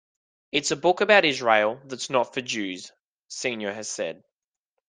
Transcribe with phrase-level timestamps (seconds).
[0.51, 2.91] "It's a book about Israel that's not for Jews,"
[3.27, 4.23] Senor has said.